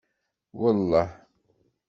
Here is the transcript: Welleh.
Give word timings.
Welleh. 0.59 1.09